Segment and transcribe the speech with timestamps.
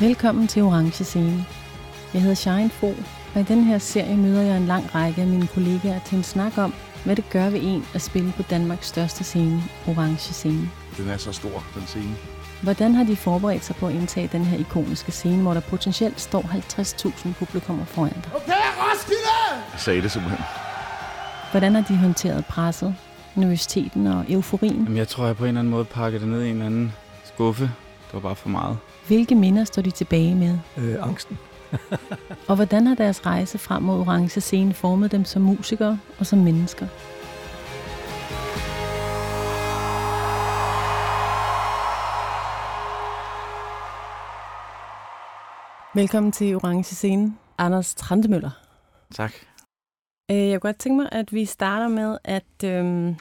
[0.00, 1.44] Velkommen til Orange Scene.
[2.14, 2.86] Jeg hedder Shine Fo,
[3.34, 6.24] og i den her serie møder jeg en lang række af mine kollegaer til en
[6.24, 6.74] snak om,
[7.04, 10.70] hvad det gør ved en at spille på Danmarks største scene, Orange Scene.
[10.96, 12.16] Den er så stor, den scene.
[12.62, 16.20] Hvordan har de forberedt sig på at indtage den her ikoniske scene, hvor der potentielt
[16.20, 18.34] står 50.000 publikummer foran dig?
[18.34, 19.62] Okay, Roskilde!
[19.72, 20.44] Jeg sagde det simpelthen.
[21.50, 22.94] Hvordan har de håndteret presset,
[23.34, 24.82] nervøsiteten og euforien?
[24.82, 26.66] Jamen, jeg tror, jeg på en eller anden måde pakkede det ned i en eller
[26.66, 26.92] anden
[27.24, 27.64] skuffe.
[28.06, 28.78] Det var bare for meget.
[29.06, 30.58] Hvilke minder står de tilbage med?
[30.78, 31.38] Øh, angsten.
[32.48, 36.38] Og hvordan har deres rejse frem mod Orange Scene formet dem som musikere og som
[36.38, 36.86] mennesker?
[45.94, 48.50] Velkommen til Orange Scene, Anders Trantemøller.
[49.14, 49.32] Tak.
[50.30, 53.16] Øh, Jeg kunne godt tænke mig, at vi starter med at, øhm,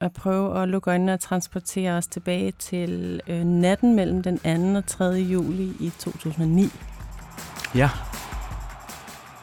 [0.00, 4.38] at prøve at lukke øjnene og transportere os tilbage til øh, natten mellem den
[4.74, 4.78] 2.
[4.78, 5.04] og 3.
[5.04, 6.70] juli i 2009.
[7.74, 7.90] Ja.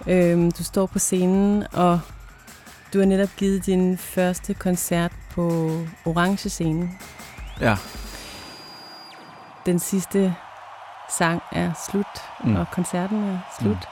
[0.07, 1.99] Øhm, du står på scenen, og
[2.93, 5.71] du har netop givet din første koncert på
[6.05, 6.99] Orange Scenen.
[7.59, 7.77] Ja.
[9.65, 10.35] Den sidste
[11.09, 12.55] sang er slut, mm.
[12.55, 13.87] Og koncerten er slut.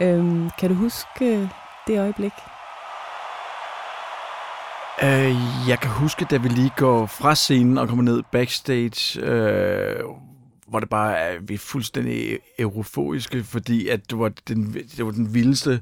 [0.00, 0.06] Mm.
[0.06, 1.50] Øhm, kan du huske
[1.86, 2.32] det øjeblik?
[5.02, 5.36] Øh,
[5.68, 9.96] jeg kan huske, da vi lige går fra scenen og kommer ned backstage, øh,
[10.68, 15.10] hvor det bare er, vi er fuldstændig euforiske, fordi at det var den, det var
[15.10, 15.80] den vildeste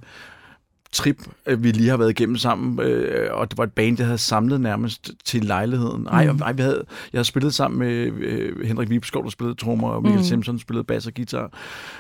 [0.95, 4.07] trip, øh, vi lige har været igennem sammen, øh, og det var et band, jeg
[4.07, 6.07] havde samlet nærmest til lejligheden.
[6.07, 6.39] Ej, Mm.
[6.43, 10.03] ej vi havde, jeg havde spillet sammen med øh, Henrik Vibeskov, der spillede trommer, og
[10.03, 10.25] Michael Mm.
[10.25, 11.51] Simpson spillede bass og guitar.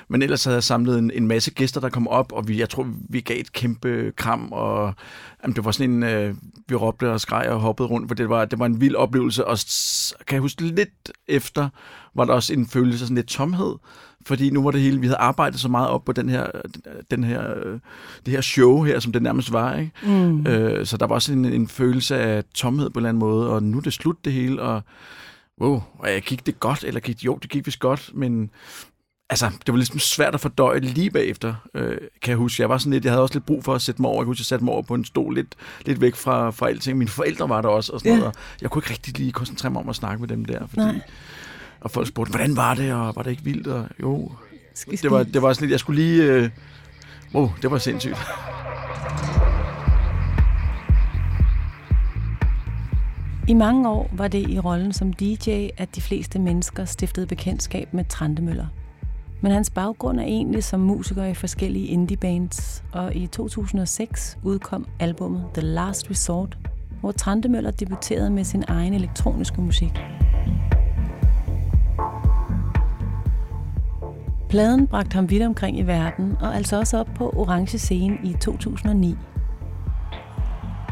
[0.08, 2.68] Men ellers havde jeg samlet en, en masse gæster, der kom op, og vi, jeg
[2.68, 4.94] tror, vi gav et kæmpe kram, og
[5.42, 6.34] jamen, det var sådan en, øh,
[6.68, 9.46] vi råbte og skreg og hoppede rundt, for det var, det var en vild oplevelse,
[9.46, 9.58] og
[10.26, 11.68] kan jeg huske lidt efter,
[12.14, 13.74] var der også en følelse af sådan lidt tomhed,
[14.26, 16.46] fordi nu var det hele, vi havde arbejdet så meget op på den her,
[17.10, 17.54] den her,
[18.26, 19.92] det her show her, som det nærmest var, ikke?
[20.02, 20.46] Mm.
[20.46, 23.50] Øh, så der var også en, en følelse af tomhed på en eller anden måde,
[23.50, 24.82] og nu er det slut det hele, og
[25.60, 28.50] wow, og jeg gik det godt, eller gik jo, det gik vist godt, men
[29.30, 32.62] altså, det var ligesom svært at fordøje lige bagefter, øh, kan jeg huske.
[32.62, 34.26] Jeg var sådan lidt, jeg havde også lidt brug for at sætte mig over, jeg
[34.26, 35.54] kunne jeg satte mig over på en stol lidt,
[35.86, 36.98] lidt væk fra, fra alting.
[36.98, 38.18] Mine forældre var der også, og sådan Ja.
[38.18, 40.66] noget, og jeg kunne ikke rigtig lige koncentrere mig om at snakke med dem der,
[40.66, 41.00] fordi, Nej.
[41.84, 44.30] Og folk spurgte, hvordan var det, og var det ikke vildt, og jo,
[45.02, 46.50] det var, det var sådan lidt, jeg skulle lige, øh,
[47.34, 48.16] wow, det var sindssygt.
[53.48, 57.94] I mange år var det i rollen som DJ, at de fleste mennesker stiftede bekendtskab
[57.94, 58.66] med Trantemøller.
[59.40, 65.44] Men hans baggrund er egentlig som musiker i forskellige indie-bands, og i 2006 udkom albummet
[65.54, 66.58] The Last Resort,
[67.00, 69.92] hvor Trantemøller debuterede med sin egen elektroniske musik.
[74.54, 78.34] Pladen bragte ham vidt omkring i verden, og altså også op på Orange Scene i
[78.40, 79.16] 2009.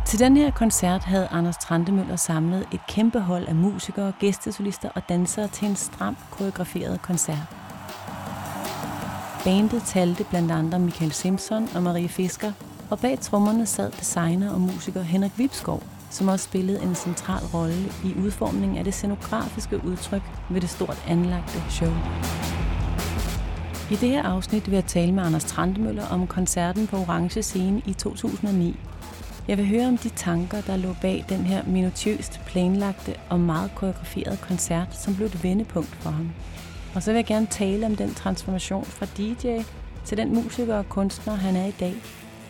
[0.06, 5.03] Til den her koncert havde Anders Trantemøller samlet et kæmpe hold af musikere, gæstesolister og
[5.09, 7.56] dansere til en stram koreograferet koncert.
[9.45, 12.53] Bandet talte blandt andre Michael Simpson og Marie Fisker,
[12.91, 17.93] og bag trommerne sad designer og musiker Henrik Vibskov, som også spillede en central rolle
[18.05, 21.93] i udformningen af det scenografiske udtryk ved det stort anlagte show.
[23.91, 27.82] I det her afsnit vil jeg tale med Anders Trandemøller om koncerten på Orange Scene
[27.87, 28.76] i 2009,
[29.48, 33.70] jeg vil høre om de tanker, der lå bag den her minutiøst planlagte og meget
[33.75, 36.31] koreograferede koncert, som blev et vendepunkt for ham.
[36.94, 39.62] Og så vil jeg gerne tale om den transformation fra DJ
[40.04, 41.94] til den musiker og kunstner, han er i dag,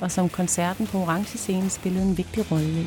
[0.00, 2.86] og som koncerten på Orange Scene spillede en vigtig rolle i.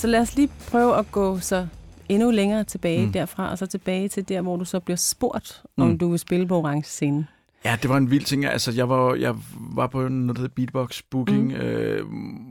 [0.00, 1.66] Så lad os lige prøve at gå så
[2.08, 3.06] endnu længere tilbage mm.
[3.06, 3.12] Mm.
[3.12, 5.98] derfra, og så tilbage til der, hvor du så bliver spurgt, om Mm.
[5.98, 7.26] du vil spille på Orange Scene.
[7.64, 8.44] Ja, det var en vild ting.
[8.44, 9.34] Altså, jeg var, jeg
[9.74, 11.42] var på noget, der hedder Beatbox Booking.
[11.42, 11.48] Mm.
[11.48, 11.54] Mm.
[11.54, 11.96] Øh,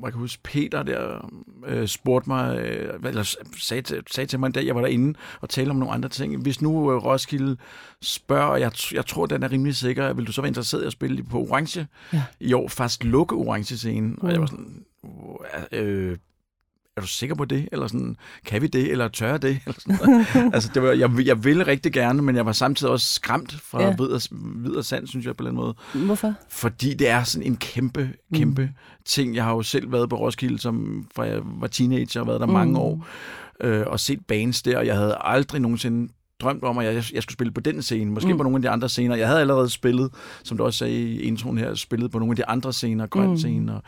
[0.03, 1.31] jeg kan huske, Peter der
[1.67, 5.49] øh, spurgte mig, øh, eller sagde til, sagde til mig, da jeg var derinde og
[5.49, 6.41] talte om nogle andre ting.
[6.41, 7.57] Hvis nu øh, Roskilde
[8.01, 10.85] spørger, og jeg, jeg tror, den er rimelig sikker, vil du så være interesseret i
[10.85, 12.23] at spille på Orange Ja.
[12.39, 12.67] i år?
[12.67, 14.17] Fast lukke Orange-scenen.
[14.21, 14.83] Og jeg var Mm.
[15.71, 16.17] sådan, øh,
[16.99, 17.69] er du sikker på det?
[17.71, 18.91] Eller sådan, kan vi det?
[18.91, 19.59] Eller tør det?
[19.65, 20.53] Eller sådan.
[20.53, 23.81] altså, det var, jeg, jeg ville rigtig gerne, men jeg var samtidig også skræmt fra
[23.81, 23.87] Ja.
[23.87, 23.95] ja.
[23.97, 24.21] vid, og,
[24.55, 26.05] vid og sand, synes jeg på en eller anden måde.
[26.05, 26.33] Hvorfor?
[26.49, 28.69] Fordi det er sådan en kæmpe, kæmpe mm.
[29.05, 29.35] ting.
[29.35, 32.45] Jeg har jo selv været på Roskilde, som, fra jeg var teenager og været der
[32.47, 32.53] mm.
[32.53, 33.05] mange år,
[33.61, 36.11] øh, og set bands der, og jeg havde aldrig nogensinde
[36.41, 38.37] drømt om, at jeg, jeg skulle spille på den scene, måske Mm.
[38.37, 39.15] på nogle af de andre scener.
[39.15, 40.11] Jeg havde allerede spillet,
[40.43, 43.29] som du også sagde i introen her, spillet på nogle af de andre scener, grøn
[43.29, 43.37] mm.
[43.37, 43.83] scene, og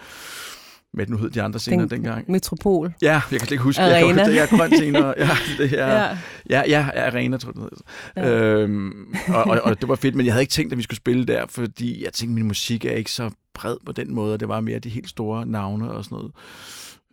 [0.94, 2.32] hvad nu hed de andre scener Den- dengang.
[2.32, 2.94] Metropol.
[3.02, 3.82] Ja, jeg kan slet ikke huske.
[3.82, 3.96] Arena.
[3.98, 5.14] Jeg kan huske, det er grønt scener.
[5.18, 6.18] Ja, det er, Ja.
[6.50, 7.82] ja, ja, Arena, tror jeg, det.
[8.16, 8.30] Ja.
[8.32, 10.98] Øhm, og, og, og, det var fedt, men jeg havde ikke tænkt, at vi skulle
[10.98, 14.34] spille der, fordi jeg tænkte, at min musik er ikke så bred på den måde,
[14.34, 16.32] og det var mere de helt store navne og sådan noget.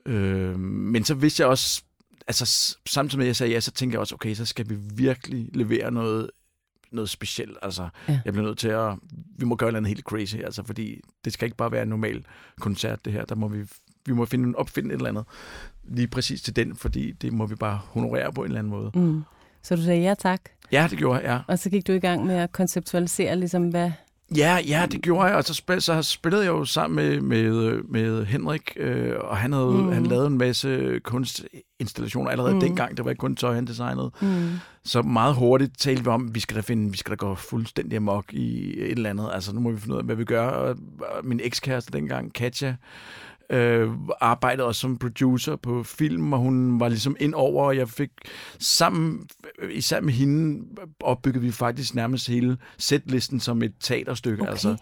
[0.07, 1.83] Øhm, men så vidste jeg også,
[2.29, 4.75] altså samtidig med, at jeg sagde ja, så tænkte jeg også, okay, så skal vi
[4.95, 6.31] virkelig levere noget
[6.93, 7.59] noget specielt.
[7.63, 8.21] Altså, Ja.
[8.25, 8.95] jeg bliver nødt til at...
[9.39, 12.25] Vi må gøre noget helt crazy, altså, fordi det skal ikke bare være en normal
[12.61, 13.25] koncert, det her.
[13.25, 13.59] Der må vi,
[14.07, 15.25] vi må finde, opfinde et eller andet
[15.85, 18.91] lige præcis til den, fordi det må vi bare honorere på en eller anden måde.
[18.95, 19.23] Mm.
[19.63, 20.41] Så du sagde ja tak,
[20.73, 21.39] Ja, det gjorde jeg, ja.
[21.53, 23.91] og så gik du i gang med at konceptualisere, ligesom hvad...
[24.37, 27.83] Ja, ja, det gjorde jeg, og så, spil, så spillede jeg jo sammen med, med,
[27.83, 29.93] med Henrik, øh, og han havde Mm.
[29.93, 32.61] han lavede en masse kunstinstallationer allerede Mm.
[32.61, 32.97] dengang.
[32.97, 34.11] Det var ikke kun tøj, han designede.
[34.23, 34.49] Mm.
[34.85, 37.35] Så meget hurtigt talte vi om, at vi skal da finde, vi skal da gå
[37.35, 39.31] fuldstændig amok i et eller andet.
[39.33, 40.47] Altså, nu må vi finde ud af, hvad vi gør.
[40.49, 40.77] Og
[41.25, 42.75] min ekskæreste dengang, Katja,
[43.51, 43.91] øh,
[44.21, 48.11] arbejdede også som producer på film, og hun var ligesom ind over, og jeg fik
[48.59, 49.29] sammen,
[49.71, 50.67] især med hende,
[51.01, 54.43] opbyggede vi faktisk nærmest hele setlisten som et teaterstykke.
[54.43, 54.51] Okay.
[54.51, 54.77] Altså,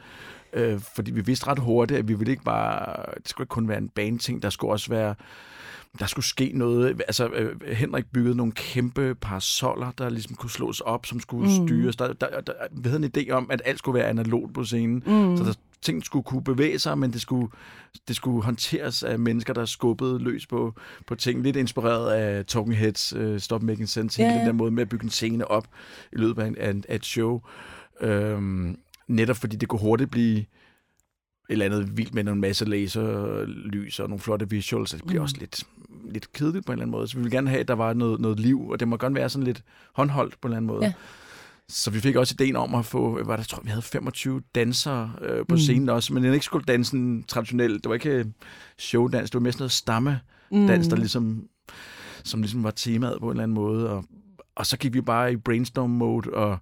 [0.52, 3.68] øh, fordi vi vidste ret hurtigt, at vi ville ikke bare, det skulle ikke kun
[3.68, 5.14] være en bandting, der skulle også være
[5.98, 7.02] der skulle ske noget.
[7.06, 11.66] Altså, øh, Henrik byggede nogle kæmpe parasoller, der ligesom kunne slås op, som skulle mm.
[11.66, 11.96] styres.
[11.96, 15.02] Der, der, der, vi havde en idé om, at alt skulle være analogt på scenen.
[15.06, 15.36] Mm.
[15.36, 15.52] Så der,
[15.82, 17.49] ting skulle kunne bevæge sig, men det skulle,
[18.08, 20.75] det skulle håndteres af mennesker, der skubbede løs på,
[21.06, 21.43] på ting.
[21.43, 24.23] Lidt inspireret af Talking Heads uh, Stop Making Sense.
[24.23, 24.28] Ja.
[24.38, 25.67] Den der måde med at bygge en scene op
[26.12, 27.40] i løbet af, en, af, et show.
[28.00, 28.78] Øhm,
[29.08, 30.46] netop fordi det kunne hurtigt blive et
[31.49, 34.93] eller andet vildt med en masse laserlys og nogle flotte visuals.
[34.94, 35.25] og Det bliver Mm.
[35.25, 35.62] også lidt,
[36.11, 37.08] lidt kedeligt på en eller anden måde.
[37.08, 39.14] Så vi ville gerne have, at der var noget, noget liv, og det må godt
[39.14, 39.62] være sådan lidt
[39.94, 40.84] håndholdt på en eller anden måde.
[40.84, 40.93] Ja.
[41.68, 45.12] Så vi fik også ideen om at få, hvad der, tror vi havde 25 dansere
[45.22, 45.54] øh, på Mm.
[45.54, 45.58] mm.
[45.58, 47.84] scenen også, men den ikke skulle dansen traditionelt.
[47.84, 48.24] Det var ikke øh,
[48.78, 50.20] showdans, det var mere sådan noget stamme
[50.52, 50.66] mm.
[50.66, 51.42] dans, der ligesom,
[52.24, 53.90] som ligesom var temaet på en eller anden måde.
[53.90, 54.04] Og,
[54.56, 56.58] og så gik vi bare i brainstorm-mode, og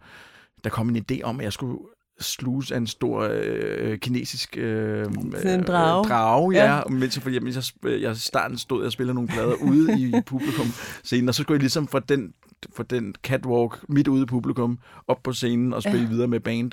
[0.64, 1.78] der kom en idé om, at jeg skulle
[2.20, 5.98] sluse af en stor øh, kinesisk øh, Sådan en drage.
[5.98, 6.76] Øh, drage Ja.
[6.76, 6.82] ja.
[6.84, 10.16] Mens, jeg, fordi, mens jeg, jeg starten stod jeg og spillede nogle plader ude i,
[10.16, 10.66] i publikum
[11.04, 12.32] scenen, og så skulle jeg ligesom fra den,
[12.76, 14.78] fra den catwalk midt ude i publikum
[15.08, 16.08] op på scenen og spille Ja.
[16.08, 16.70] videre med band.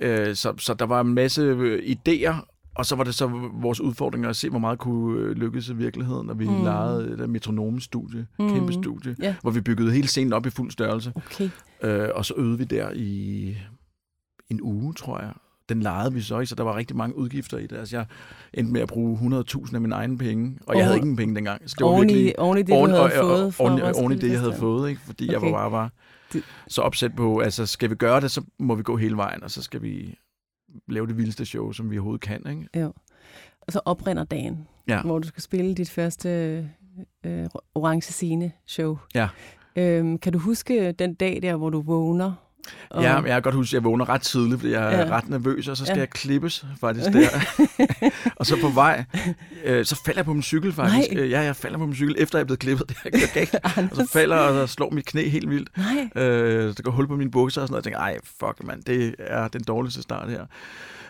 [0.00, 3.26] Øh, så, så der var en masse øh, idéer, og så var det så
[3.60, 6.62] vores udfordring at se, hvor meget kunne øh, lykkes i virkeligheden, når vi Mm.
[6.64, 8.44] legede et metronomstudie, Mm.
[8.44, 8.50] mm.
[8.54, 9.34] kæmpe studie, Ja.
[9.42, 11.12] hvor vi byggede hele scenen op i fuld størrelse.
[11.16, 11.50] Okay.
[11.82, 13.56] Øh, og så øvede vi der i
[14.50, 15.32] en uge, tror jeg.
[15.68, 16.46] Den lejede vi så, ikke?
[16.48, 17.76] så der var rigtig mange udgifter i det.
[17.76, 18.06] Altså, jeg
[18.54, 21.34] endte med at bruge 100.000 af mine egne penge, og jeg Oven- havde ingen penge
[21.34, 21.70] dengang.
[21.70, 23.54] Så det var Oven i, virkelig oven i det, oven, du havde og- og- fået
[23.54, 25.00] fra oven, oven i Roskilde det, jeg havde fået, ikke?
[25.00, 25.46] fordi okay.
[25.46, 25.90] Jeg var bare,
[26.32, 29.42] Det- så opsat på, altså skal vi gøre det, så må vi gå hele vejen,
[29.42, 30.18] og så skal vi
[30.88, 32.66] lave det vildeste show, som vi overhovedet kan.
[32.74, 32.86] Ikke?
[33.60, 35.02] Og så oprinder dagen, Ja.
[35.02, 36.28] hvor du skal spille dit første
[37.26, 38.98] øh, orange scene show.
[39.14, 39.28] Ja.
[39.76, 42.32] Øhm, kan du huske den dag der, hvor du vågner?
[42.90, 43.02] Og...
[43.02, 45.06] Ja, men jeg kan godt huske, at jeg vågner ret tidligt, fordi jeg er Ja.
[45.06, 45.16] ja.
[45.16, 45.96] ret nervøs, og så skal Ja.
[45.96, 46.00] ja.
[46.00, 47.28] jeg klippes faktisk der.
[48.36, 49.04] og så på vej,
[49.64, 51.12] øh, så falder jeg på min cykel faktisk.
[51.12, 51.22] Nej.
[51.22, 52.88] Øh, Ja, jeg falder på min cykel, efter jeg er blevet klippet.
[53.04, 53.54] Det er galt.
[53.90, 55.68] Og så falder og så slår mit knæ helt vildt.
[55.76, 56.22] Nej.
[56.24, 57.86] Øh, der går hul på mine bukser og sådan noget.
[57.86, 60.44] Jeg tænker, ej, fuck mand, det er den dårligste start her.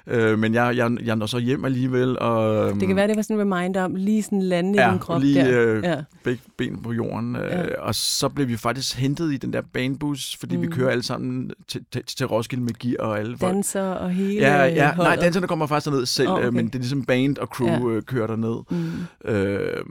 [0.07, 3.17] Øh, men jeg, jeg, jeg når så hjem alligevel, og øhm, Det kan være, det
[3.17, 5.67] var sådan en reminder om lige sådan lande i Ja, din krop lige, der.
[5.75, 5.97] øh, ja.
[6.25, 7.37] begge ben på jorden.
[7.37, 7.63] Ja.
[7.63, 10.63] Øh, og så blev vi faktisk hentet i den der banebus, fordi mm.
[10.63, 13.55] vi kører alle sammen til, til, til Roskilde med gear og alle folk.
[13.55, 15.21] Danser og hele Ja, ja, nej, holdet.
[15.21, 16.49] danserne kommer faktisk derned selv, oh, okay.
[16.49, 18.01] men det er ligesom band og crew ja.
[18.01, 18.57] kører derned.
[18.71, 19.31] Mm.
[19.31, 19.85] Øh,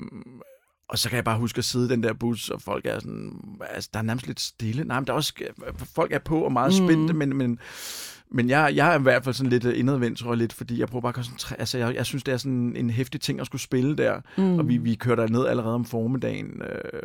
[0.89, 2.99] og så kan jeg bare huske at sidde i den der bus, og folk er
[2.99, 3.31] sådan,
[3.69, 4.83] altså, der er nærmest lidt stille.
[4.83, 5.33] Nej, men der er også,
[5.95, 6.87] folk er på og meget Mm.
[6.87, 7.59] spændte, men, men,
[8.31, 10.79] men jeg, jeg er i hvert fald sådan lidt øh, indadvendt, tror jeg lidt, fordi
[10.79, 13.39] jeg prøver bare at koncentrere, altså jeg, jeg synes, det er sådan en hæftig ting
[13.39, 14.59] at skulle spille der, mm.
[14.59, 17.01] og vi, vi kører der ned allerede om formiddagen, øh,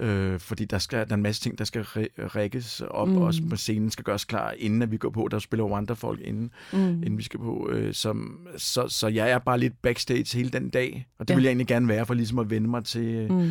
[0.00, 1.82] øh, fordi der, skal, der er en masse ting, der skal
[2.18, 3.16] rækkes op, Mm.
[3.16, 5.28] og også på scenen skal gøres klar, inden at vi går på.
[5.30, 6.78] Der spiller Wonderfolk inden, mm.
[6.78, 7.68] inden vi skal på.
[7.72, 11.34] Øh, som, så, så jeg er bare lidt backstage hele den dag, og det Ja.
[11.34, 11.36] ja.
[11.36, 13.26] vil jeg egentlig gerne være, for ligesom at vende mig til...
[13.32, 13.36] Mm.
[13.36, 13.50] Mm.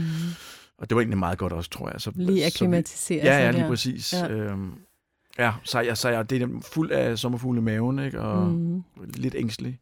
[0.77, 2.01] Og det var egentlig meget godt også, tror jeg.
[2.01, 3.67] Så, Lige akklimatisere Ja, sig ja, lige der.
[3.69, 4.13] præcis.
[4.13, 4.25] Ja.
[4.25, 4.31] Ja.
[4.33, 4.71] Øhm,
[5.39, 8.21] ja, så jeg, så jeg det er fuld af sommerfugle i maven, ikke?
[8.21, 8.47] og.
[8.51, 8.83] Mm.
[9.15, 9.79] lidt ængstelig.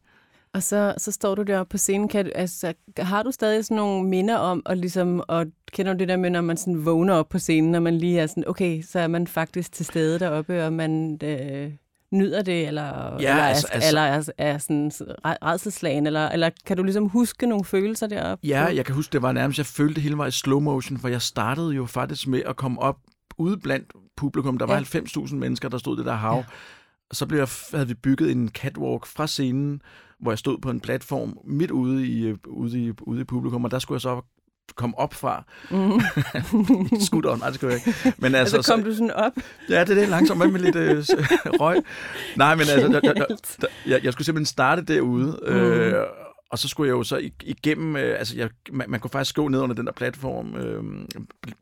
[0.54, 2.08] Og så, så står du der på scenen.
[2.08, 5.98] Kan du, altså, har du stadig sådan nogle minder om, og, ligesom, og kender du
[5.98, 8.44] det der med, når man sådan vågner op på scenen, når man lige er sådan,
[8.48, 11.70] okay, så er man faktisk til stede deroppe, og man øh,
[12.12, 12.82] nyder det, eller,
[13.20, 14.92] Ja, eller, altså- er, altså- eller er, er sådan
[15.26, 18.46] red- redselslagen, eller, eller kan du ligesom huske nogle følelser deroppe?
[18.46, 21.08] Ja, jeg kan huske, det var nærmest, jeg følte hele var i slow motion, for
[21.08, 22.96] jeg startede jo faktisk med at komme op
[23.38, 24.58] ude blandt publikum.
[24.58, 24.80] Der var Ja.
[24.94, 25.00] ja.
[25.00, 26.30] 90.000 mennesker, der stod det der hav.
[26.32, 26.36] Ja.
[26.36, 26.44] Ja.
[27.10, 29.82] Og så blev jeg, havde vi bygget en catwalk fra scenen,
[30.22, 33.64] hvor jeg stod på en platform midt ude i, øh, ude i, ude i publikum,
[33.64, 34.20] og der skulle jeg så
[34.74, 35.44] komme op fra.
[35.70, 36.00] Mm.
[37.06, 38.14] Skutteren, nej, det skulle jeg ikke.
[38.18, 39.32] Men altså, altså kom så, du sådan op?
[39.68, 41.04] Ja, det er det, langsomt med, med lidt øh,
[41.60, 41.82] røg.
[42.36, 45.54] Nej, men altså, jeg, jeg, jeg, jeg, jeg skulle simpelthen starte derude, mm.
[45.54, 46.06] øh,
[46.50, 49.48] og så skulle jeg jo så igennem, øh, altså jeg, man, man kunne faktisk gå
[49.48, 50.84] ned under den der platform, øh,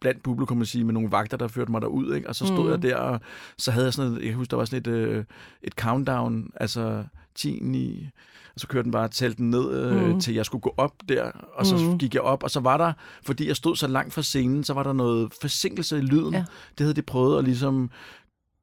[0.00, 2.29] blandt publikum, man sige, med nogle vagter, der førte mig derud, ikke?
[2.29, 2.71] og så stod mm.
[2.71, 3.21] jeg der, og
[3.59, 5.25] så havde jeg sådan noget, jeg husker, der var sådan et, øh,
[5.62, 8.09] et countdown, altså 10, 9,
[8.61, 10.21] og så kørte den bare talt den ned, øh, mm.
[10.21, 11.99] til jeg skulle gå op der, og så mm.
[11.99, 14.75] gik jeg op, og så var der, fordi jeg stod så langt fra scenen, så
[14.75, 16.35] var der noget forsinkelse i lyden.
[16.35, 16.45] Ja.
[16.79, 17.90] Det havde de prøvet at ligesom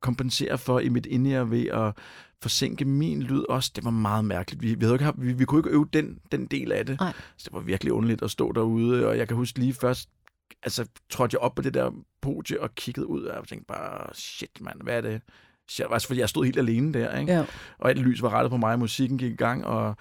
[0.02, 1.98] kompensere for i mit indre ved at
[2.42, 3.72] forsinke min lyd også.
[3.76, 4.62] Det var meget mærkeligt.
[4.62, 7.00] Vi, vi, havde ikke haft, vi, vi kunne ikke øve den, den del af det.
[7.38, 10.10] Så det var virkelig underligt at stå derude, og jeg kan huske lige først,
[10.64, 14.62] altså trådte jeg op på det der podie og kiggede ud, og tænkte bare, shit
[14.62, 15.22] mand, hvad er det?
[15.92, 17.34] Altså, fordi jeg stod helt alene der, ikke?
[17.34, 17.44] Ja.
[17.80, 19.96] og alt lys var rettet på mig, og musikken gik i gang, og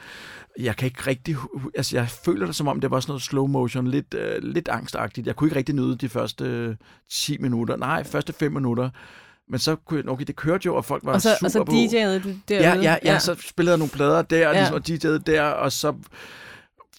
[0.59, 1.37] jeg kan ikke rigtig...
[1.75, 4.69] Altså, jeg føler det som om, det var sådan noget slow motion, lidt, uh, lidt
[4.69, 5.27] angstagtigt.
[5.27, 6.75] Jeg kunne ikke rigtig nyde de første uh,
[7.11, 7.77] 10 minutter.
[7.77, 8.91] Nej, første 5 minutter.
[9.49, 11.67] Men så kunne jeg, okay, det kørte jo, og folk var og så, super og
[11.67, 12.69] så DJ'ede du derude?
[12.69, 14.53] Ja, ja, ja, ja, så spillede jeg nogle plader der, ja.
[14.53, 15.95] ligesom, og DJ'ede der, og så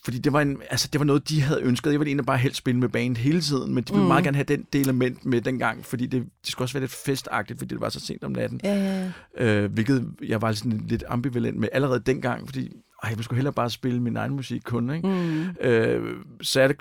[0.07, 1.91] fordi det var, en, altså, det var noget, de havde ønsket.
[1.91, 4.07] Jeg ville egentlig bare helst spille med band hele tiden, men de ville mm.
[4.07, 6.91] meget gerne have den, det element med dengang, fordi det, det skulle også være lidt
[6.91, 8.61] festagtigt, fordi det var så sent om natten.
[8.63, 9.45] Ja, ja, ja.
[9.45, 12.71] Øh, hvilket jeg var sådan lidt ambivalent med allerede dengang, fordi
[13.03, 14.95] ej, jeg skulle hellere bare spille min egen musik kun.
[14.95, 15.07] Ikke?
[15.07, 15.45] Mm.
[15.61, 16.75] Øh, så jeg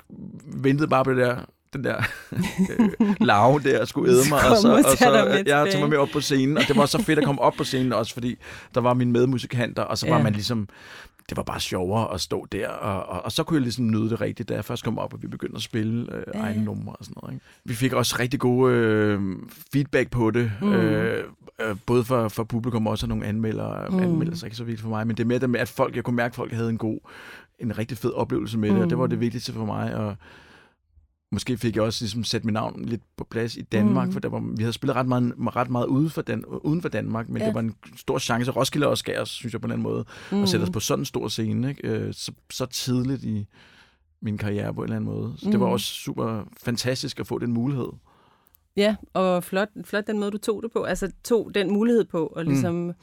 [0.47, 1.37] ventede bare på det der
[1.73, 1.97] den der
[2.79, 6.09] øh, lave der skulle æde mig, og så, og så jeg tog mig med op
[6.13, 8.37] på scenen, og det var så fedt at komme op på scenen også, fordi
[8.75, 10.23] der var mine medmusikanter, og så var ja.
[10.23, 10.69] man ligesom,
[11.29, 14.11] det var bare sjovere at stå der, og, og, og så kunne jeg ligesom nyde
[14.11, 16.41] det rigtigt, da jeg først kom op, og vi begyndte at spille øh, ja.
[16.41, 17.35] egne numre og sådan noget.
[17.35, 17.45] Ikke?
[17.65, 19.21] Vi fik også rigtig gode øh,
[19.73, 20.73] feedback på det, mm.
[20.73, 21.25] øh,
[21.61, 23.99] øh, både for, for publikum og også nogle anmeldere, mm.
[23.99, 26.05] anmeldelser, ikke så vigtigt for mig, men det er mere det med, at folk, jeg
[26.05, 26.99] kunne mærke, at folk havde en god,
[27.59, 28.83] en rigtig fed oplevelse med det, mm.
[28.83, 30.17] og det var det vigtigste for mig, og
[31.33, 34.13] måske fik jeg også ligesom sat mit navn lidt på plads i Danmark, mm.
[34.13, 36.89] for der var, vi havde spillet ret meget, ret meget uden for, Dan, uden for
[36.89, 37.47] Danmark, men ja.
[37.47, 38.51] det var en stor chance.
[38.51, 40.43] Roskilde også gav os, synes jeg på en anden måde, mm.
[40.43, 41.89] at sætte os på sådan en stor scene, ikke?
[41.89, 43.47] Øh, så, så tidligt i
[44.21, 45.35] min karriere på en eller anden måde.
[45.39, 45.51] Så mm.
[45.51, 45.73] det var mm.
[45.73, 47.89] også super fantastisk at få den mulighed.
[48.77, 50.83] Ja, og flot, flot den måde, du tog det på.
[50.83, 52.95] Altså tog den mulighed på, og ligesom, mm.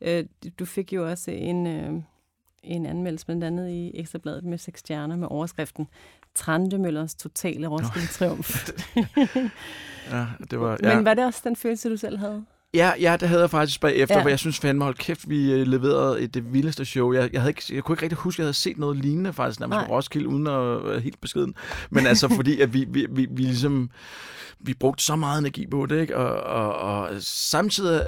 [0.00, 0.24] øh,
[0.58, 1.92] du fik jo også en, øh,
[2.62, 5.86] en anmeldelse blandt andet i Ekstrabladet med seks stjerner med overskriften
[6.34, 8.68] Trandemøllers totale Roskilde Triumf.
[10.12, 10.78] ja, det var...
[10.82, 10.96] Ja.
[10.96, 12.44] Men var det også den følelse, du selv havde?
[12.74, 14.20] Ja, ja, det havde jeg faktisk bare efter, ja.
[14.20, 17.12] hvor jeg synes fandme, hold kæft, vi øh, leverede et, det vildeste show.
[17.12, 19.32] Jeg, jeg, havde ikke, jeg kunne ikke rigtig huske, at jeg havde set noget lignende
[19.32, 21.54] faktisk, nærmest på Roskilde, uden at være helt beskeden.
[21.90, 23.90] Men altså, fordi at vi, vi, vi, vi ligesom
[24.64, 26.16] vi brugte så meget energi på det, ikke?
[26.16, 28.06] Og, og, og samtidig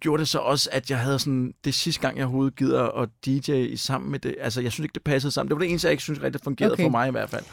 [0.00, 3.08] gjorde det så også, at jeg havde sådan, det sidste gang, jeg overhovedet gider at
[3.26, 5.48] DJ sammen med det, altså jeg synes ikke, det passede sammen.
[5.48, 6.82] Det var det eneste, jeg ikke synes rigtig fungerede okay.
[6.82, 7.44] for mig i hvert fald.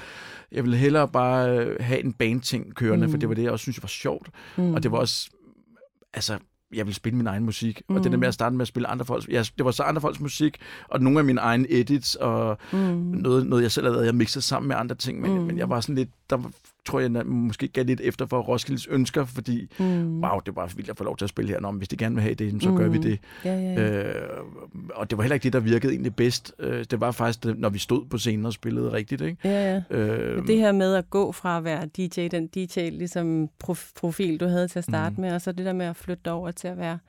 [0.52, 3.12] Jeg ville hellere bare øh, have en bandting kørende, mm.
[3.12, 4.30] for det var det, jeg også synes var sjovt.
[4.58, 4.74] Mm.
[4.74, 5.30] Og det var også,
[6.16, 6.38] altså,
[6.74, 7.82] jeg ville spille min egen musik.
[7.90, 7.96] Mm.
[7.96, 9.28] Og det der med at starte med at spille andre folks...
[9.28, 10.58] Ja, det var så andre folks musik,
[10.88, 12.78] og nogle af mine egne edits, og mm.
[12.78, 15.44] noget, noget, jeg selv havde lavet, jeg mixede sammen med andre ting, men, mm.
[15.44, 16.10] men jeg var sådan lidt...
[16.30, 16.52] Der
[16.86, 20.24] tror jeg måske gav lidt efter for Roskildes ønsker, fordi mm.
[20.24, 21.60] wow, det var vildt at få lov til at spille her.
[21.60, 22.77] Nå, hvis de gerne vil have det, så mm.
[22.77, 23.04] gør vi mm.
[23.04, 23.20] det.
[23.46, 24.04] Ja, ja, ja.
[24.04, 24.30] Øh,
[24.96, 26.54] og det var heller ikke det, der virkede egentlig bedst.
[26.60, 29.22] Øh, det var faktisk, det, når vi stod på scenen og spillede rigtigt.
[29.22, 29.38] Ikke?
[29.44, 29.98] Ja, ja.
[29.98, 33.50] Øh, det her med at gå fra at være DJ, den DJ ligesom
[33.96, 35.22] profil, du havde til at starte mm.
[35.22, 37.00] med, og så det der med at flytte over til at være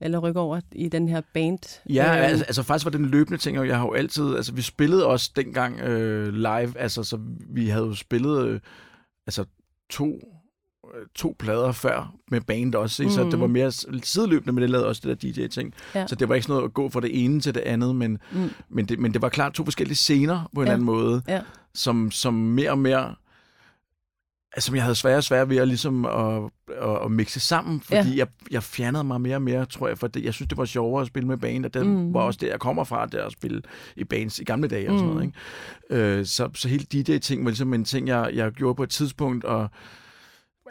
[0.00, 1.80] eller rykke over i den her band?
[1.88, 4.36] Ja, øh, altså, altså faktisk var det en løbende ting, og jeg har jo altid,
[4.36, 7.18] altså vi spillede også dengang øh, live, altså så
[7.48, 8.60] vi havde jo spillet øh,
[9.26, 9.44] altså
[9.90, 10.20] to
[10.94, 13.10] øh, to plader før med band også, mm.
[13.10, 15.74] så det var mere sideløbende, men det lavede også det der DJ-ting.
[15.94, 16.06] Ja.
[16.06, 18.18] Så det var ikke sådan noget at gå fra det ene til det andet, men,
[18.32, 18.50] mm.
[18.68, 20.72] men, det, men det var klart to forskellige scener på en ja.
[20.72, 21.40] anden måde, ja.
[21.74, 23.14] som, som mere og mere
[24.54, 26.42] altså, jeg havde svære og svære ved at, ligesom at,
[26.82, 28.16] at, at mixe sammen, fordi ja.
[28.16, 30.64] jeg, jeg fjernede mig mere og mere, tror jeg, for det, jeg synes, det var
[30.64, 32.14] sjovere at spille med band, og det mm.
[32.14, 33.62] var også det, jeg kommer fra, det at spille
[33.96, 35.32] i bands i gamle dage og sådan noget.
[35.90, 35.92] Mm.
[35.92, 36.18] Ikke?
[36.18, 39.44] Øh, så, så hele DJ-ting var ligesom en ting, jeg, jeg gjorde på et tidspunkt,
[39.44, 39.68] og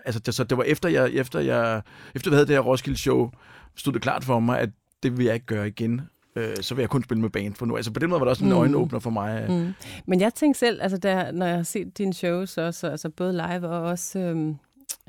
[0.06, 1.82] altså, det, så det var efter, jeg, efter, jeg,
[2.16, 3.32] efter vi havde det her Roskilde-show,
[3.76, 4.70] stod det klart for mig, at
[5.04, 6.02] det vil jeg ikke gøre igen
[6.36, 7.76] øh, så vil jeg kun spille med band for nu.
[7.76, 8.58] Altså på den måde var det også en mm.
[8.58, 9.46] øjenåbner for mig.
[9.50, 9.74] Mm.
[10.06, 13.32] Men jeg tænkte selv, altså der, når jeg har set dine shows, også, altså både
[13.32, 14.58] live og også øhm,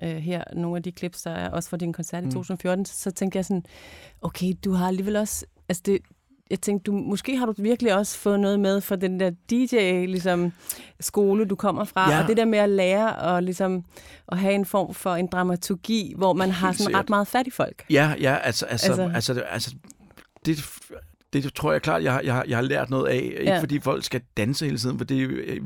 [0.03, 2.33] øh, her, nogle af de clips, der er også fra din koncert i mm.
[2.33, 3.65] 2014, så, så tænkte jeg sådan,
[4.23, 5.99] okay, du har alligevel også, altså det,
[6.51, 10.07] jeg tænkte, du, måske har du virkelig også fået noget med for den der DJ
[10.07, 10.53] ligesom,
[11.01, 12.23] skole, du kommer fra, ja.
[12.23, 13.85] og det der med at lære og ligesom,
[14.29, 17.51] at have en form for en dramaturgi, hvor man har sådan ret meget fat i
[17.51, 17.85] folk.
[17.91, 19.75] Ja, ja, altså, altså, altså, altså, altså
[20.47, 20.81] det,
[21.43, 23.17] det tror jeg klart, jeg, har- jeg, har- jeg har lært noget af.
[23.17, 23.61] Ikke Ja.
[23.61, 25.61] fordi folk skal danse hele tiden, for det, øh,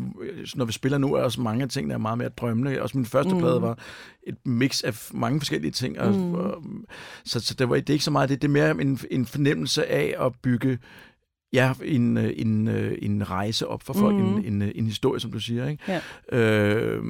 [0.55, 2.83] når vi spiller nu, er også mange af tingene er meget mere drømmende.
[2.83, 3.41] Også min første mm.
[3.41, 3.79] plade var
[4.27, 6.01] et mix af mange forskellige ting.
[6.01, 6.35] Og, mm.
[6.35, 6.63] og,
[7.25, 8.43] så, så det, var, det er ikke så meget det.
[8.43, 10.79] Det er mere en, en fornemmelse af at bygge
[11.53, 14.37] ja, en, øh, en, øh, en rejse op for folk, mm.
[14.37, 15.69] en, en, øh, en historie, som du siger.
[15.69, 16.01] Ikke?
[16.33, 16.39] Ja.
[16.39, 17.05] Øh,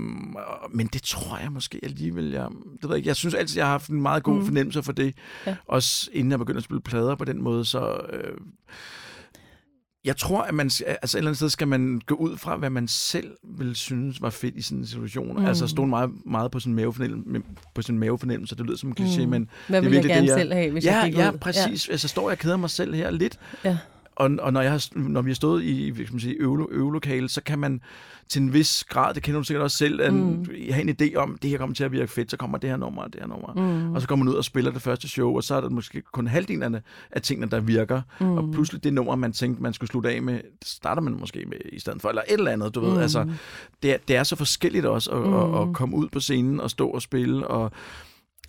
[0.71, 2.49] men det tror jeg måske alligevel, jeg,
[2.83, 4.45] det ved jeg, jeg synes altid, jeg har haft en meget god mm.
[4.45, 5.15] fornemmelse for det.
[5.47, 5.57] Ja.
[5.67, 8.01] Også inden jeg begyndte at spille plader på den måde, så...
[8.13, 8.39] Øh,
[10.05, 12.71] jeg tror, at man, altså et eller andet sted skal man gå ud fra, hvad
[12.71, 15.41] man selv vil synes var fedt i sådan en situation.
[15.41, 15.47] Mm.
[15.47, 17.43] Altså stole meget, meget på sin mavefornemmelse,
[17.75, 18.57] på sin mavefornemmelse.
[18.57, 19.31] Det lyder som en kliché, mm.
[19.31, 21.31] men Hvad det er vil jeg gerne det, selv have, hvis ja, jeg gik ja,
[21.31, 21.39] ud?
[21.39, 21.89] præcis.
[21.89, 21.93] Ja.
[21.93, 23.39] Altså, står jeg og keder mig selv her lidt.
[23.65, 23.79] Ja.
[24.19, 27.29] Og, og når, jeg har, når vi har stået i kan man sige, øve, øvelokale,
[27.29, 27.81] så kan man
[28.29, 30.47] til en vis grad, det kender du sikkert også selv, at mm.
[30.71, 32.77] have en idé om, det her kommer til at virke fedt, så kommer det her
[32.77, 33.53] nummer og det her nummer.
[33.53, 33.95] Mm.
[33.95, 36.03] Og så kommer man ud og spiller det første show, og så er der måske
[36.13, 38.03] kun halvdelen af, af tingene, der virker.
[38.21, 38.31] Mm.
[38.31, 41.45] Og pludselig det nummer, man tænkte, man skulle slutte af med, det starter man måske
[41.47, 43.03] med i stedet for, eller et eller andet, du ved.
[43.03, 43.27] Altså,
[43.83, 45.35] det, er, det er så forskelligt også at, mm.
[45.35, 47.73] at, at komme ud på scenen og stå og spille, og,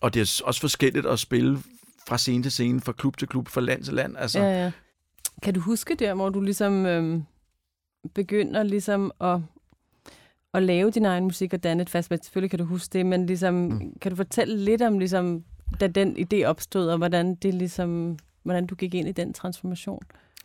[0.01, 1.59] og det er også forskelligt at spille
[2.07, 4.15] fra scene til scene, fra klub til klub, fra land til land.
[4.17, 4.71] Altså, Ja, ja.
[5.41, 7.23] Kan du huske der, hvor du ligesom øhm,
[8.13, 9.39] begynder ligesom at,
[10.53, 12.21] at lave din egen musik og danne et fast band?
[12.23, 13.93] Selvfølgelig kan du huske det, men ligesom, mm.
[14.01, 15.43] kan du fortælle lidt om, ligesom,
[15.79, 20.01] da den idé opstod, og hvordan, det ligesom, hvordan du gik ind i den transformation?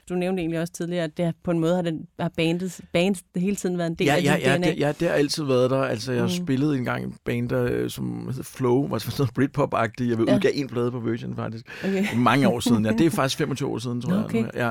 [0.08, 3.23] Du nævnte egentlig også tidligere, at det på en måde har, den, har bandet, bandet
[3.37, 4.66] hele tiden været en del Ja, af ja, ja, DNA.
[4.70, 5.82] det, ja, det har altid været der.
[5.82, 6.28] Altså, jeg Mm.
[6.28, 10.08] spillede engang en band, der, som hed Flow, var sådan noget Britpop-agtigt.
[10.11, 10.34] Jeg vil Ja.
[10.37, 11.64] udgive en plade på Virgin, faktisk.
[11.84, 12.04] Okay.
[12.16, 12.92] Mange år siden, ja.
[12.92, 14.25] Det er faktisk 25 år siden, tror jeg.
[14.25, 14.42] okay.
[14.42, 14.70] nu,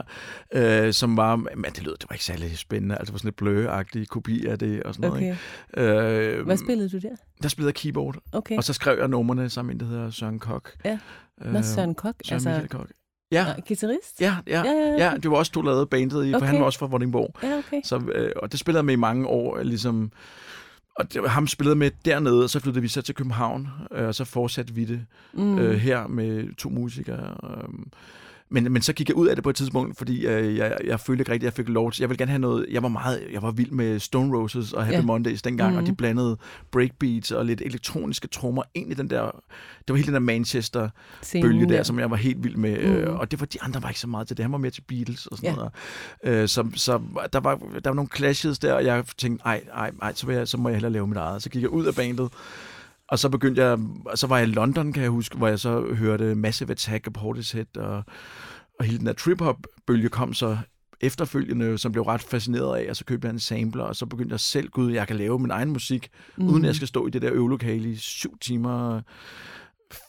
[0.54, 0.86] Ja.
[0.88, 2.96] Øh, som var, men det lød, det var ikke særlig spændende.
[2.98, 3.68] Altså, var sådan lidt blø
[4.10, 5.36] kopi af det og sådan noget.
[5.78, 5.84] okay.
[5.84, 6.38] Ikke?
[6.38, 7.16] Øh, Hvad spillede du der?
[7.44, 8.58] Der spillede jeg keyboard, Okay.
[8.58, 10.72] og så skrev jeg numrene sammen med en, der hedder Søren Kok.
[10.86, 10.98] Ja.
[11.46, 12.88] Nå, Søren Kok, Søren altså Michael Kok.
[13.34, 14.22] Ja, guitarist?
[14.22, 15.10] ja, ja, Ja, ja, ja.
[15.10, 15.18] ja.
[15.18, 16.48] Det var også, du lavede bandet i, for Okay.
[16.48, 17.36] han var også fra Vordingborg.
[17.44, 17.82] Ja, okay.
[17.84, 20.12] Så, øh, og det spillede jeg med i mange år, ligesom...
[20.96, 24.16] Og det, ham spillede med dernede, og så flyttede vi så til København, øh, og
[24.16, 25.60] så fortsatte vi det mm.
[25.60, 27.36] øh, her med to musikere.
[27.44, 27.70] Øh,
[28.54, 31.00] men, men så gik jeg ud af det på et tidspunkt, fordi øh, jeg, jeg
[31.00, 32.02] følte ikke rigtigt, at jeg fik lov til...
[32.02, 32.66] Jeg ville gerne have noget...
[32.72, 33.24] Jeg var meget...
[33.32, 35.02] Jeg var vild med Stone Roses og Happy ja.
[35.02, 35.78] Mondays dengang, mm.
[35.78, 35.96] og de Mhm.
[35.96, 36.38] blandede
[36.72, 39.24] breakbeats og lidt elektroniske trommer ind i den der...
[39.78, 40.90] Det var hele den der Manchester
[41.22, 42.84] Scenen bølge der, som jeg var helt vild med.
[43.06, 43.12] Mm.
[43.12, 43.16] Mm.
[43.20, 44.44] Og det var de andre var ikke så meget til det.
[44.44, 45.56] Han var mere til Beatles og sådan Ja.
[45.56, 45.72] noget.
[46.42, 47.02] Øh, så, så
[47.34, 50.48] der, var, der var nogle clashes der, og jeg tænkte, ej, ej, ej så, jeg,
[50.48, 51.44] så må jeg hellere lave mit eget.
[51.44, 52.30] Så gik jeg ud af bandet,
[53.10, 53.80] og så begyndte jeg,
[54.16, 57.14] så var jeg i London, kan jeg huske, hvor jeg så hørte Massive Attack og
[57.14, 58.04] Portishead, og,
[58.80, 60.58] og hele den der trip-hop-bølge kom så
[61.02, 64.34] efterfølgende, som blev ret fascineret af, og så købte jeg en sampler, og så begyndte
[64.34, 66.48] jeg selv, gud, jeg kan lave min egen musik, mm.
[66.48, 69.02] uden at jeg skal stå i det der øvelokale i syv timer,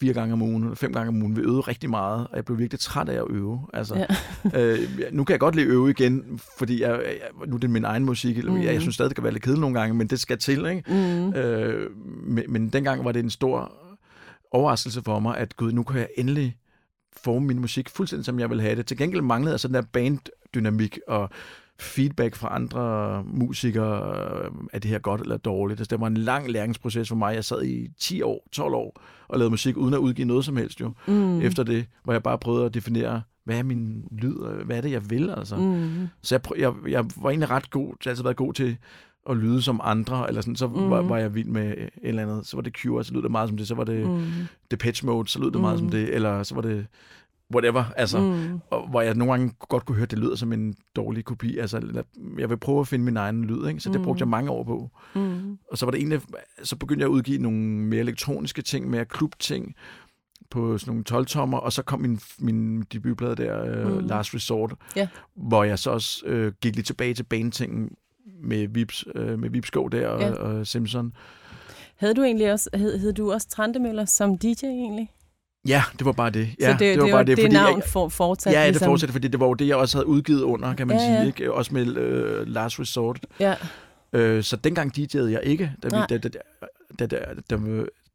[0.00, 1.36] fire gange om ugen, eller fem gange om ugen.
[1.36, 3.60] Vi øvede rigtig meget, og jeg blev virkelig træt af at øve.
[3.72, 4.06] Altså, Ja.
[4.60, 4.78] øh,
[5.12, 7.84] nu kan jeg godt lide at øve igen, fordi jeg, jeg, nu er det min
[7.84, 8.38] egen musik.
[8.38, 8.62] Eller, mm.
[8.62, 10.66] jeg, jeg synes stadig, det kan være lidt kedeligt nogle gange, men det skal til.
[10.66, 10.82] Ikke?
[10.88, 11.34] Mm.
[11.34, 11.90] Øh,
[12.26, 13.72] men, men dengang var det en stor
[14.50, 16.56] overraskelse for mig, at gud, nu kan jeg endelig
[17.16, 18.86] forme min musik fuldstændig, som jeg vil have det.
[18.86, 21.30] Til gengæld manglede jeg sådan der banddynamik og
[21.80, 24.16] feedback fra andre musikere,
[24.72, 25.80] er det her godt eller dårligt.
[25.80, 27.34] Altså, det var en lang læringsproces for mig.
[27.34, 30.56] Jeg sad i 10 år, 12 år og lavede musik, uden at udgive noget som
[30.56, 30.92] helst jo.
[31.06, 31.40] Mm.
[31.40, 34.34] Efter det, hvor jeg bare prøvede at definere, hvad er min lyd,
[34.64, 35.56] hvad er det, jeg vil, altså.
[35.56, 36.08] Mm.
[36.22, 38.76] Så jeg, prøv, jeg, jeg var egentlig ret god, jeg har altid været god til
[39.30, 40.90] at lyde som andre, eller sådan, så mm.
[40.90, 42.46] var, var jeg vild med et eller andet.
[42.46, 44.20] Så var det Cure, så lød det meget som det, så var det Mm.
[44.70, 45.78] Depeche Mode, så lød det meget Mm.
[45.78, 46.86] som det, eller så var det
[47.54, 48.60] whatever, altså, Mm.
[48.70, 51.58] og, hvor jeg nogle gange godt kunne høre, at det lyder som en dårlig kopi,
[51.58, 52.02] altså,
[52.38, 53.80] jeg vil prøve at finde min egen lyd, ikke?
[53.80, 54.90] så det brugte jeg mange år på.
[55.14, 55.58] Mm.
[55.70, 56.20] Og så var det egentlig,
[56.62, 59.74] så begyndte jeg at udgive nogle mere elektroniske ting, mere klubting,
[60.50, 63.92] på sådan nogle 12-tommer, og så kom min, min debutplade der, øh, Mm.
[64.00, 64.06] mm.
[64.06, 65.08] Last Resort, Ja.
[65.34, 67.90] hvor jeg så også øh, gik lidt tilbage til banetingen
[68.42, 70.32] med Vips, øh, med Vipskov der og, ja.
[70.34, 71.12] og Simpson.
[71.96, 75.10] Havde du egentlig også, hed, hed du også Trandemøller som DJ egentlig?
[75.68, 76.48] Ja, det var bare det.
[76.60, 78.52] Ja, så det, var det, bare var det, fordi navn jeg, for, fortsat?
[78.52, 78.86] Ja, det ligesom.
[78.86, 81.20] fortsætter, fordi det var jo det, jeg også havde udgivet under, kan man Ja, ja,
[81.20, 81.26] sige.
[81.26, 81.52] Ikke?
[81.52, 83.26] Også med øh, Last Resort.
[83.40, 83.54] Ja.
[84.12, 86.38] Øh, så dengang DJ'ede jeg ikke, da, vi, da, da, da,
[86.98, 87.06] da,
[87.50, 87.56] da,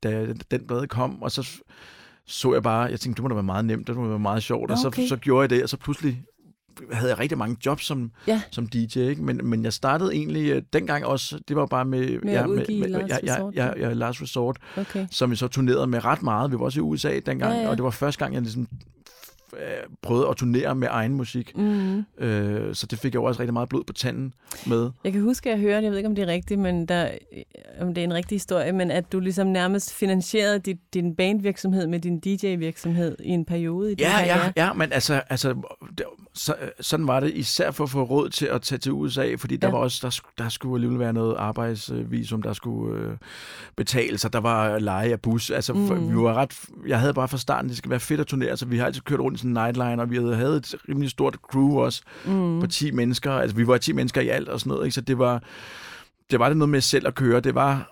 [0.03, 1.61] da, da den plade kom, og så
[2.25, 4.43] så jeg bare, jeg tænkte, det må da være meget nemt, det må være meget
[4.43, 5.07] sjovt, Nå, og så, okay.
[5.07, 6.23] så gjorde jeg det, og så pludselig
[6.91, 8.41] havde jeg rigtig mange jobs som, Ja.
[8.51, 9.23] som DJ, ikke?
[9.23, 12.87] Men, men jeg startede egentlig øh, dengang også, det var bare med, Med at udgive
[12.87, 13.87] Last ja, ja, Resort, ja, ja.
[13.87, 15.07] ja, Last Resort, Okay.
[15.11, 16.51] som vi så turnerede med ret meget.
[16.51, 17.61] Vi var også i USA dengang, Ja, ja, ja.
[17.63, 17.69] ja.
[17.69, 18.67] og det var første gang, jeg ligesom
[20.01, 21.57] prøvede at turnere med egen musik.
[21.57, 22.03] Mm.
[22.17, 24.33] Øh, så det fik jeg jo også rigtig meget blod på tanden
[24.67, 24.89] med.
[25.03, 27.09] Jeg kan huske, at jeg hørte, jeg ved ikke, om det er rigtigt, men der,
[27.81, 31.87] om det er en rigtig historie, men at du ligesom nærmest finansierede dit, din bandvirksomhed
[31.87, 35.53] med din DJ-virksomhed i en periode i Ja, ja, ja, men altså, altså
[35.97, 38.91] det, så, øh, sådan var det især for at få råd til at tage til
[38.91, 39.71] USA, fordi der Ja.
[39.71, 43.11] var også, der, der skulle alligevel være noget arbejdsvisum, der skulle øh,
[43.75, 45.49] betales, og der var leje af bus.
[45.49, 45.79] Altså, mm.
[45.79, 46.09] Mm.
[46.11, 48.65] vi var ret, jeg havde bare fra starten, det skal være fedt at turnere, så
[48.65, 51.77] vi har altid kørt rundt en nightliner, og vi havde, havde et rimelig stort crew
[51.79, 52.59] også, Mm.
[52.59, 53.31] på 10 mennesker.
[53.31, 54.95] Altså, vi var 10 mennesker i alt og sådan noget, ikke?
[54.95, 55.43] så det var,
[56.31, 57.39] det var det noget med selv at køre.
[57.39, 57.91] Det var,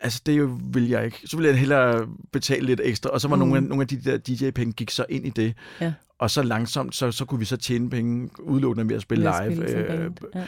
[0.00, 1.18] altså det vil jeg ikke.
[1.24, 3.40] Så ville jeg hellere betale lidt ekstra, og så var mm.
[3.40, 5.54] Nogle, af, nogle af de der DJ-penge gik så ind i det.
[5.80, 5.92] Ja.
[6.18, 9.32] Og så langsomt, så, så kunne vi så tjene penge udelukkende ved at spille Ved
[9.32, 9.68] at live.
[9.68, 10.10] spille øh.
[10.34, 10.44] Ja.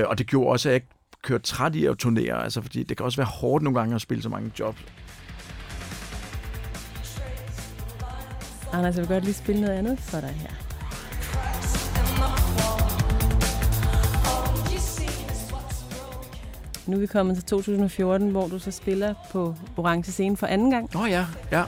[0.00, 0.86] øh, og det gjorde også, at jeg ikke
[1.22, 4.00] kørte træt i at turnere, altså fordi det kan også være hårdt nogle gange at
[4.00, 4.78] spille så mange jobs.
[8.74, 10.50] Anders, jeg vil godt lige spille noget andet for dig her.
[16.86, 20.70] Nu er vi kommet til 2014, hvor du så spiller på Orange Scene for anden
[20.70, 20.90] gang.
[20.94, 21.62] Nå oh, ja, ja.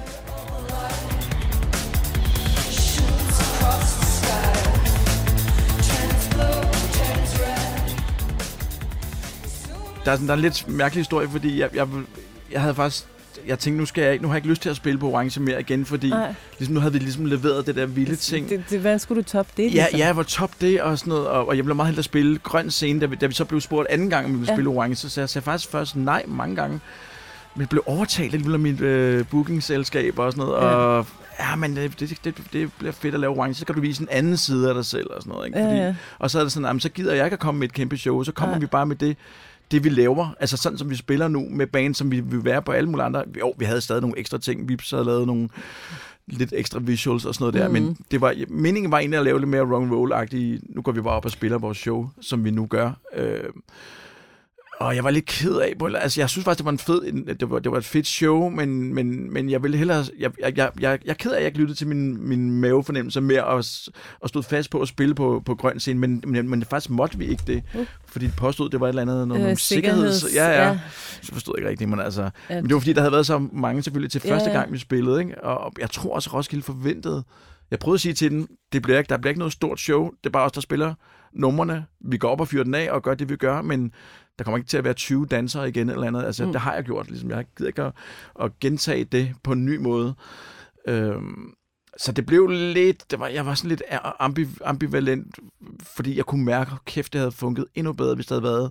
[10.04, 11.88] Der er, sådan, der er en lidt mærkelig historie, fordi jeg, jeg,
[12.52, 13.15] jeg havde faktisk...
[13.46, 15.10] Jeg tænkte, nu, skal jeg, ikke- nu har jeg ikke lyst til at spille på
[15.10, 16.34] Orange mere igen, fordi Nej.
[16.58, 18.48] ligesom, nu havde vi ligesom leveret det der vilde ting.
[18.48, 19.62] Det, det, hvordan skulle du toppe det?
[19.62, 19.98] Ja, ligesom?
[19.98, 21.26] ja, hvor top det og sådan noget.
[21.26, 23.60] Og, og jeg blev meget hellere spille grøn scene, da vi, da vi så blev
[23.60, 24.56] spurgt anden gang, om vi ville Ja.
[24.56, 24.96] spille orange.
[24.96, 26.80] Så jeg sagde faktisk først nej mange gange.
[27.54, 30.62] Men jeg blev overtalt alligevel af mit øh, bookingselskab og sådan noget.
[30.62, 30.66] Ja.
[30.68, 31.06] Og
[31.40, 33.54] ja, men det, det, det, det bliver fedt at lave orange.
[33.54, 35.46] Så kan du vise en anden side af dig selv og sådan noget.
[35.46, 35.58] Ikke?
[35.58, 35.94] Ja, Fordi, ja.
[36.18, 37.96] Og så er det sådan, jamen, så gider jeg ikke at komme med et kæmpe
[37.96, 38.22] show.
[38.22, 38.60] Så kommer Nej.
[38.60, 39.16] vi bare med det,
[39.70, 40.28] det vi laver.
[40.40, 43.04] Altså sådan, som vi spiller nu med band, som vi vil være på alle mulige
[43.04, 43.24] andre.
[43.40, 44.68] Jo, vi havde stadig nogle ekstra ting.
[44.68, 45.48] Vi havde lavet nogle
[46.26, 47.72] lidt ekstra visuals og sådan noget der, Mhm.
[47.86, 50.74] men det var, meningen var egentlig at lave lidt mere rock and roll-agtigt.
[50.74, 52.90] Nu går vi bare op og spiller vores show, som vi nu gør.
[53.16, 53.40] Øh,
[54.80, 57.34] og jeg var lidt ked af, på- altså jeg synes faktisk, det var en fed,
[57.34, 60.58] det var, det var et fedt show, men, men, men jeg ville hellere, jeg, jeg,
[60.58, 63.64] jeg, jeg, er ked af, at jeg ikke lyttede til min, min mavefornemmelse mere og,
[64.20, 67.18] og stod fast på at spille på, på grøn scene, men, men, men faktisk måtte
[67.18, 67.86] vi ikke det, Uh.
[68.06, 70.22] fordi det påstod, det var et eller andet, noget, Øh, øh, sikkerheds...
[70.22, 70.78] sikkerheds- Ja, ja, ja.
[71.22, 72.30] Så forstod jeg ikke rigtigt, men altså...
[72.48, 74.56] Men det var fordi, der havde været så mange selvfølgelig til første ja.
[74.58, 75.44] gang, vi spillede, ikke?
[75.44, 77.24] Og, og jeg tror også, Roskilde forventede...
[77.70, 80.04] Jeg prøvede at sige til den, det bliver ikke, der bliver ikke noget stort show,
[80.10, 80.94] det er bare os, der spiller
[81.34, 81.84] numrene.
[82.10, 83.92] Vi går op og fyrer den af og gør det, vi gør, men
[84.38, 86.24] der kommer ikke til at være 20 dansere igen eller andet.
[86.24, 86.46] Altså, Mm.
[86.48, 86.52] mm.
[86.52, 87.30] det har jeg gjort, ligesom.
[87.30, 87.92] Jeg gider ikke at,
[88.42, 90.14] at gentage det på en ny måde.
[90.88, 91.52] Øhm,
[91.98, 93.82] så det blev lidt, det var, jeg var sådan lidt
[94.18, 95.38] ambi, ambivalent,
[95.96, 98.70] fordi jeg kunne mærke, at kæft, det havde funket endnu bedre, hvis det havde været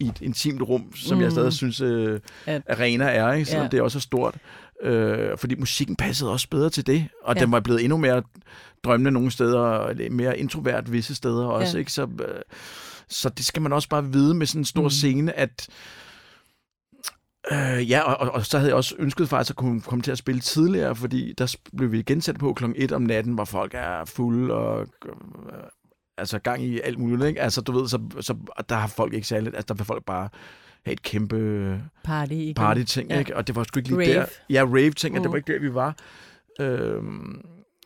[0.00, 1.20] i et intimt rum, som mm.
[1.22, 1.34] jeg Mm.
[1.34, 3.44] stadig synes, øh, At- arena er, ikke?
[3.50, 3.68] selvom Ja.
[3.70, 4.34] det er også er stort.
[4.82, 7.40] Øh, fordi musikken passede også bedre til det, og Ja.
[7.40, 8.22] den var blevet endnu mere
[8.84, 11.76] drømmende nogle steder, og mere introvert visse steder også.
[11.76, 11.78] Ja.
[11.78, 11.92] Ikke?
[11.92, 12.40] Så, øh,
[13.12, 14.84] så det skal man også bare vide med sådan en stor Mm.
[14.86, 14.90] mm.
[14.90, 15.68] scene, at
[17.52, 20.10] Øh, ja, og, og, og så havde jeg også ønsket faktisk at kunne komme til
[20.10, 23.72] at spille tidligere, fordi der blev vi gensat på klokken 1 om natten, hvor folk
[23.74, 25.12] er fulde og øh,
[26.18, 27.28] altså gang i alt muligt.
[27.28, 27.40] Ikke?
[27.40, 28.36] Altså du ved, så, så
[28.68, 30.28] der har folk ikke særligt, altså der vil folk bare
[30.84, 32.54] have et kæmpe Party igen.
[32.54, 33.14] party-ting, Ja.
[33.14, 33.18] ja.
[33.20, 33.36] ikke?
[33.36, 34.14] Og det var sgu ikke lige Rave.
[34.20, 34.26] der.
[34.50, 35.32] Ja, rave-ting, og det Mm.
[35.32, 35.96] var ikke der, vi var.
[36.60, 37.40] Øhm,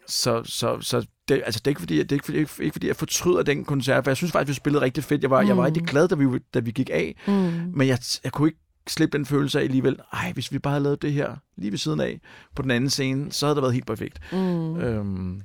[0.08, 2.72] så, så, så det, altså, det er ikke fordi, det er ikke fordi, ikke, ikke
[2.72, 5.22] fordi jeg fortryder den koncert, for jeg synes faktisk, vi spillede rigtig fedt.
[5.22, 5.48] Jeg var, mm.
[5.48, 5.66] jeg var Mm.
[5.74, 7.32] rigtig glad, da vi, da vi gik af, Mm.
[7.74, 10.82] men jeg, jeg kunne ikke slippe den følelse af alligevel, ej, hvis vi bare havde
[10.84, 12.20] lavet det her lige ved siden af
[12.54, 14.18] på den anden scene, så havde det været helt perfekt.
[14.32, 14.38] Mm.
[14.38, 14.76] Mm.
[14.80, 15.42] Øhm,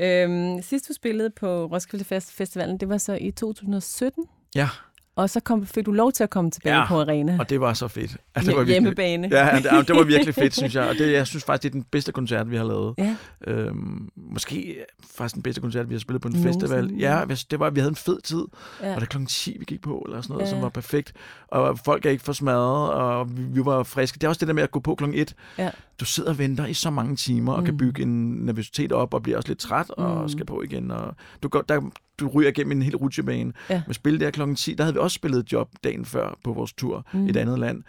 [0.00, 4.24] Øhm, sidst du spillede på Roskilde Fest Festivalen, det var så i 2017.
[4.54, 4.68] Ja.
[5.16, 7.36] Og så kom, fik du lov til at komme tilbage Ja, på arena.
[7.40, 8.16] og det var så fedt.
[8.36, 9.28] Ja, det var virkelig, Hjemmebane.
[9.32, 10.88] Ja, det, det var virkelig fedt, synes jeg.
[10.88, 12.94] Og det, jeg synes faktisk, det er den bedste koncert, vi har lavet.
[12.98, 13.16] Ja.
[13.46, 14.76] Øhm, måske
[15.16, 16.60] faktisk den bedste koncert, vi har spillet på en Nogensinde.
[16.68, 16.92] festival.
[16.98, 18.44] Ja, hvis det var, vi havde en fed tid.
[18.82, 18.94] ja.
[18.94, 20.50] Og det klokken 10, vi gik på, eller sådan noget, Ja.
[20.50, 21.12] som var perfekt.
[21.48, 24.14] Og folk er ikke for smadret, og vi, vi var friske.
[24.18, 25.34] Det er også det der med at gå på klokken 1.
[25.58, 25.70] Ja.
[26.00, 27.64] Du sidder og venter i så mange timer, og Mm.
[27.64, 30.28] kan bygge en nervøsitet op, og bliver også lidt træt, og Mm.
[30.28, 30.90] skal på igen.
[30.90, 33.52] Og du, går, der, du ryger igennem en hel rutsjebane.
[33.70, 33.82] Ja.
[33.86, 36.52] Med spil der klokken 10, der havde vi også spillet et job dagen før på
[36.52, 37.18] vores tur Mm.
[37.20, 37.26] mm.
[37.28, 37.82] et andet land.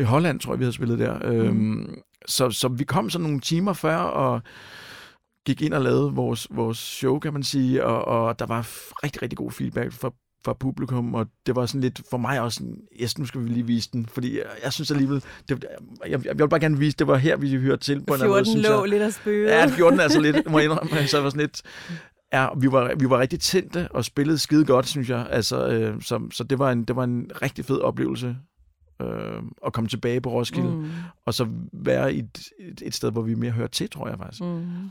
[0.00, 1.18] I Holland, tror jeg, vi havde spillet der.
[1.18, 1.24] Mm.
[1.24, 1.94] Øhm,
[2.26, 4.42] så, så vi kom så nogle timer før, og
[5.46, 8.68] gik ind og lavede vores, vores show, kan man sige, og, og der var
[9.04, 10.10] rigtig, rigtig god feedback fra,
[10.44, 13.48] fra publikum, og det var sådan lidt for mig også sådan, yes, nu skal vi
[13.48, 15.64] lige vise den, fordi jeg, jeg synes alligevel, det,
[16.04, 18.22] jeg, jeg, jeg vil bare gerne vise, det var her, vi hørte til på en
[18.22, 18.88] eller anden måde, 14 synes lå jeg.
[18.88, 19.54] lidt og spøgede.
[19.54, 21.62] Ja, 14 altså lidt, må jeg indrømme, så var sådan lidt,
[22.32, 25.26] Ja, vi var, vi var rigtig tændte og spillede skide godt, synes jeg.
[25.30, 28.36] Altså, øh, så, så det, var en, det var en rigtig fed oplevelse
[29.02, 30.70] øh, at komme tilbage på Roskilde.
[30.70, 30.90] Mm.
[31.26, 34.18] Og så være i et, et, et sted, hvor vi mere hører til, tror jeg
[34.18, 34.42] faktisk.
[34.42, 34.90] Mm.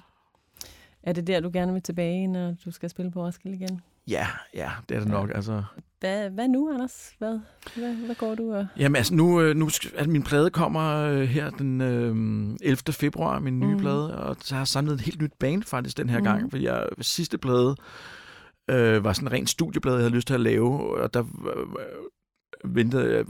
[1.03, 3.81] Er det der, du gerne vil tilbage, når du skal spille på Roskilde igen?
[4.07, 5.31] Ja, ja, det er det nok.
[5.35, 5.63] Altså,
[5.99, 7.11] Hvad, hvad nu, Anders?
[7.17, 7.39] Hvad,
[7.75, 8.67] hvad, hvad går du og...
[8.77, 12.93] Jamen altså, nu, øh, nu altså, min plade kommer øh, her den øh, 11.
[12.93, 13.79] februar, min nye mm.
[13.79, 16.23] plade, og så har jeg samlet et helt nyt band faktisk den her mm.
[16.23, 17.75] gang, for jeg sidste plade
[18.69, 21.67] øh, var sådan en ren studieplade, jeg havde lyst til at lave, og der øh,
[22.75, 23.25] ventede,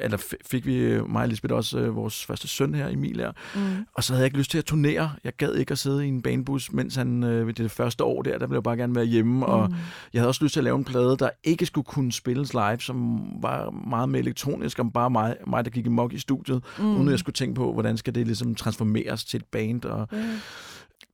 [0.00, 3.32] eller fik vi mig og Lisbeth også øh, vores første søn her, Emil her.
[3.54, 3.86] Mm.
[3.94, 5.10] Og så havde jeg ikke lyst til at turnere.
[5.24, 8.22] Jeg gad ikke at sidde i en banebus, mens han øh, ved det første år
[8.22, 9.32] der, der ville jeg bare gerne være hjemme.
[9.34, 9.42] Mm.
[9.42, 9.70] Og
[10.12, 12.80] jeg havde også lyst til at lave en plade, der ikke skulle kunne spilles live,
[12.80, 16.62] som var meget mere elektronisk, om bare mig, mig der gik i mok i studiet,
[16.78, 16.96] mm.
[16.96, 19.84] uden at jeg skulle tænke på, hvordan skal det ligesom transformeres til et band.
[19.84, 20.18] Og, mm.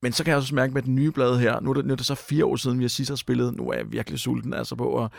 [0.02, 1.92] Men så kan jeg også mærke med den nye blad her, nu er, det, nu
[1.92, 4.18] er det så fire år siden, vi har sidst har spillet, nu er jeg virkelig
[4.18, 5.10] sulten altså på at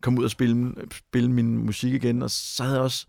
[0.00, 3.06] komme ud og spille, spille min musik igen, og så havde jeg også,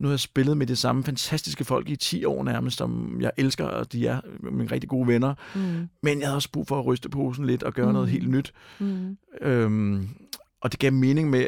[0.00, 3.30] nu har jeg spillet med de samme fantastiske folk i 10 år nærmest, som jeg
[3.36, 4.20] elsker, og de er
[4.52, 5.34] mine rigtig gode venner.
[5.54, 5.88] Mm.
[6.02, 7.92] Men jeg havde også brug for at ryste posen lidt og gøre mm.
[7.92, 8.52] noget helt nyt.
[8.78, 9.16] Mm.
[9.40, 10.08] Øhm,
[10.60, 11.44] og det gav mening med,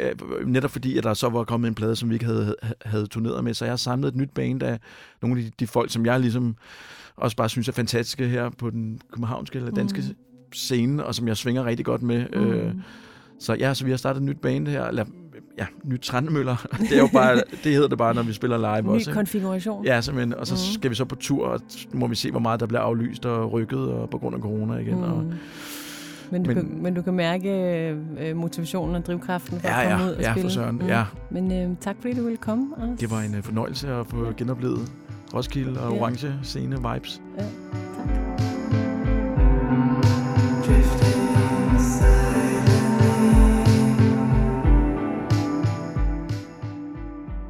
[0.46, 3.44] netop fordi, at der så var kommet en plade, som vi ikke havde, havde turneret
[3.44, 4.80] med, så jeg har samlet et nyt band af
[5.22, 6.56] nogle af de, de folk, som jeg ligesom
[7.16, 10.14] også bare synes er fantastiske her på den københavnske eller danske mm.
[10.52, 12.26] scene, og som jeg svinger rigtig godt med.
[12.32, 12.50] Mm.
[12.50, 12.74] Øh,
[13.40, 15.04] så ja, så vi har startet et nyt band her, eller
[15.58, 16.66] ja, nyt Trandemøller.
[16.80, 19.10] Det er jo bare, det hedder det bare, når vi spiller live Ny også.
[19.10, 19.84] Ny konfiguration.
[19.84, 20.34] Ja, simpelthen.
[20.34, 20.74] Og så mm.
[20.74, 21.60] skal vi så på tur, og
[21.92, 24.74] må vi se, hvor meget der bliver aflyst og rykket og på grund af corona
[24.74, 24.96] igen.
[24.96, 25.02] Mm.
[25.02, 25.24] Og,
[26.30, 27.50] men du, men, kan, men du kan mærke
[28.20, 30.48] øh, motivationen og drivkraften for ja, at komme ja, ud og ja, spille.
[30.48, 30.86] For søren, mm.
[30.86, 32.74] ja, Men øh, tak fordi du ville komme.
[32.82, 33.00] Anders.
[33.00, 34.92] Det var en uh, fornøjelse at få genoplevet
[35.36, 36.00] Roskilde og ja.
[36.00, 37.22] Orange Scene Vibes.
[37.38, 37.50] Ja, tak.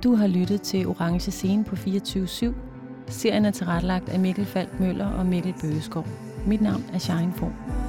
[0.03, 2.53] Du har lyttet til Orange Scene på 24-7.
[3.09, 6.07] Serien er tilrettelagt af Mikkel Falk Møller og Mikkel Bøgeskov.
[6.46, 7.86] Mit navn er Shine Form.